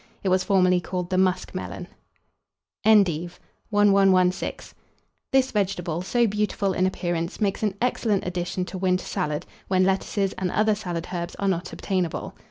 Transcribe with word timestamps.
It 0.23 0.29
was 0.29 0.43
formerly 0.43 0.81
called 0.81 1.11
the 1.11 1.17
Musk 1.19 1.53
Melon. 1.53 1.87
ENDIVE. 2.83 3.39
[Illustration: 3.71 3.89
ENDIVE.] 3.89 4.13
1116. 4.13 4.73
This 5.31 5.51
vegetable, 5.51 6.01
so 6.01 6.25
beautiful 6.25 6.73
in 6.73 6.87
appearance, 6.87 7.39
makes 7.39 7.61
an 7.61 7.75
excellent 7.79 8.25
addition 8.25 8.65
to 8.65 8.79
winter 8.79 9.05
salad, 9.05 9.45
when 9.67 9.83
lettuces 9.83 10.33
and 10.39 10.49
other 10.49 10.73
salad 10.73 11.09
herbs 11.13 11.35
are 11.35 11.47
not 11.47 11.71
obtainable. 11.71 12.33